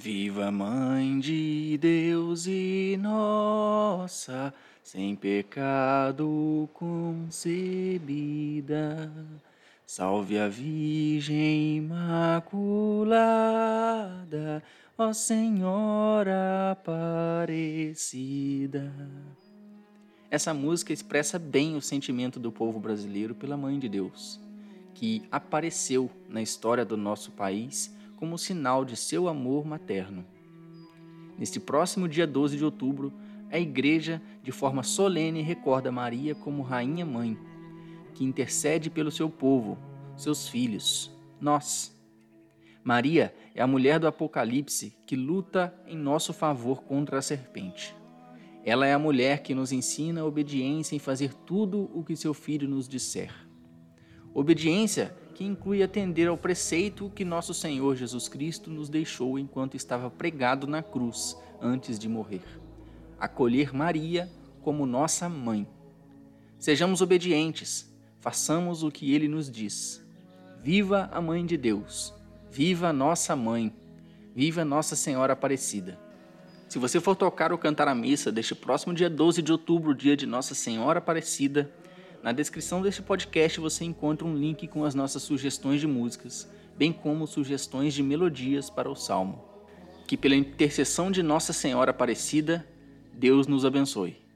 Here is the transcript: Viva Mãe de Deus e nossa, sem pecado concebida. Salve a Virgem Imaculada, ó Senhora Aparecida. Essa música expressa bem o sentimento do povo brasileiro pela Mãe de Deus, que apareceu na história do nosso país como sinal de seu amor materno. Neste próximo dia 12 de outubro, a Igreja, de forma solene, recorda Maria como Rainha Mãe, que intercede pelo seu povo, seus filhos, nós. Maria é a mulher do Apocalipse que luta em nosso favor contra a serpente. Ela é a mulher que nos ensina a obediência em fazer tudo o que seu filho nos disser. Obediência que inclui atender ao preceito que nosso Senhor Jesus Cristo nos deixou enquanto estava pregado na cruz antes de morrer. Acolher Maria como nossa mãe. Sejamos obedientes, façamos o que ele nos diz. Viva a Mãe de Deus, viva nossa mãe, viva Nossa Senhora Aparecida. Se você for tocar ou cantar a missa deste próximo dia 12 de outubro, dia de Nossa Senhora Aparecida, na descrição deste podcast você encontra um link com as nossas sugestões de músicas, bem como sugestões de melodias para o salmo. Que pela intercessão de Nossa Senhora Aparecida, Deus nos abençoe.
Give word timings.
Viva 0.00 0.50
Mãe 0.50 1.20
de 1.20 1.76
Deus 1.76 2.46
e 2.46 2.96
nossa, 2.98 4.54
sem 4.82 5.14
pecado 5.14 6.66
concebida. 6.72 7.52
Salve 9.84 10.38
a 10.38 10.48
Virgem 10.48 11.76
Imaculada, 11.76 12.22
ó 14.96 15.12
Senhora 15.12 16.70
Aparecida. 16.72 18.10
Essa 20.30 20.54
música 20.54 20.94
expressa 20.94 21.38
bem 21.38 21.76
o 21.76 21.82
sentimento 21.82 22.40
do 22.40 22.50
povo 22.50 22.80
brasileiro 22.80 23.34
pela 23.34 23.58
Mãe 23.58 23.78
de 23.78 23.86
Deus, 23.90 24.40
que 24.94 25.24
apareceu 25.30 26.10
na 26.26 26.40
história 26.40 26.86
do 26.86 26.96
nosso 26.96 27.32
país 27.32 27.99
como 28.20 28.36
sinal 28.36 28.84
de 28.84 28.96
seu 28.96 29.26
amor 29.26 29.64
materno. 29.64 30.26
Neste 31.38 31.58
próximo 31.58 32.06
dia 32.06 32.26
12 32.26 32.58
de 32.58 32.64
outubro, 32.64 33.10
a 33.50 33.58
Igreja, 33.58 34.20
de 34.42 34.52
forma 34.52 34.82
solene, 34.82 35.40
recorda 35.40 35.90
Maria 35.90 36.34
como 36.34 36.62
Rainha 36.62 37.06
Mãe, 37.06 37.36
que 38.14 38.22
intercede 38.22 38.90
pelo 38.90 39.10
seu 39.10 39.30
povo, 39.30 39.78
seus 40.16 40.46
filhos, 40.46 41.10
nós. 41.40 41.98
Maria 42.84 43.34
é 43.54 43.62
a 43.62 43.66
mulher 43.66 43.98
do 43.98 44.06
Apocalipse 44.06 44.94
que 45.06 45.16
luta 45.16 45.74
em 45.86 45.96
nosso 45.96 46.34
favor 46.34 46.82
contra 46.82 47.18
a 47.18 47.22
serpente. 47.22 47.96
Ela 48.62 48.86
é 48.86 48.92
a 48.92 48.98
mulher 48.98 49.42
que 49.42 49.54
nos 49.54 49.72
ensina 49.72 50.20
a 50.20 50.26
obediência 50.26 50.94
em 50.94 50.98
fazer 50.98 51.32
tudo 51.32 51.90
o 51.94 52.04
que 52.04 52.14
seu 52.14 52.34
filho 52.34 52.68
nos 52.68 52.86
disser. 52.86 53.32
Obediência 54.34 55.16
que 55.30 55.44
inclui 55.44 55.82
atender 55.82 56.28
ao 56.28 56.36
preceito 56.36 57.10
que 57.14 57.24
nosso 57.24 57.54
Senhor 57.54 57.96
Jesus 57.96 58.28
Cristo 58.28 58.70
nos 58.70 58.88
deixou 58.88 59.38
enquanto 59.38 59.76
estava 59.76 60.10
pregado 60.10 60.66
na 60.66 60.82
cruz 60.82 61.36
antes 61.60 61.98
de 61.98 62.08
morrer. 62.08 62.42
Acolher 63.18 63.74
Maria 63.74 64.30
como 64.62 64.86
nossa 64.86 65.28
mãe. 65.28 65.66
Sejamos 66.58 67.00
obedientes, 67.00 67.90
façamos 68.20 68.82
o 68.82 68.90
que 68.90 69.14
ele 69.14 69.28
nos 69.28 69.50
diz. 69.50 70.04
Viva 70.62 71.08
a 71.10 71.20
Mãe 71.22 71.46
de 71.46 71.56
Deus, 71.56 72.12
viva 72.50 72.92
nossa 72.92 73.34
mãe, 73.34 73.74
viva 74.34 74.64
Nossa 74.64 74.94
Senhora 74.94 75.32
Aparecida. 75.32 75.98
Se 76.68 76.78
você 76.78 77.00
for 77.00 77.16
tocar 77.16 77.50
ou 77.50 77.58
cantar 77.58 77.88
a 77.88 77.94
missa 77.94 78.30
deste 78.30 78.54
próximo 78.54 78.94
dia 78.94 79.10
12 79.10 79.42
de 79.42 79.50
outubro, 79.50 79.94
dia 79.94 80.16
de 80.16 80.26
Nossa 80.26 80.54
Senhora 80.54 80.98
Aparecida, 80.98 81.70
na 82.22 82.32
descrição 82.32 82.82
deste 82.82 83.00
podcast 83.00 83.58
você 83.60 83.84
encontra 83.84 84.26
um 84.26 84.36
link 84.36 84.68
com 84.68 84.84
as 84.84 84.94
nossas 84.94 85.22
sugestões 85.22 85.80
de 85.80 85.86
músicas, 85.86 86.48
bem 86.76 86.92
como 86.92 87.26
sugestões 87.26 87.94
de 87.94 88.02
melodias 88.02 88.68
para 88.68 88.90
o 88.90 88.94
salmo. 88.94 89.42
Que 90.06 90.16
pela 90.16 90.34
intercessão 90.34 91.10
de 91.10 91.22
Nossa 91.22 91.52
Senhora 91.52 91.92
Aparecida, 91.92 92.66
Deus 93.14 93.46
nos 93.46 93.64
abençoe. 93.64 94.29